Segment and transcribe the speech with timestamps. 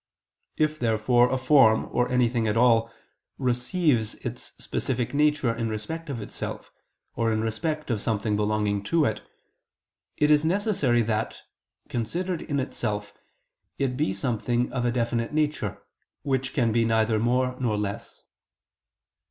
[0.57, 2.91] If, therefore, a form, or anything at all,
[3.37, 6.71] receives its specific nature in respect of itself,
[7.15, 9.21] or in respect of something belonging to it,
[10.17, 11.43] it is necessary that,
[11.87, 13.13] considered in itself,
[13.77, 15.83] it be something of a definite nature,
[16.23, 18.23] which can be neither more nor less.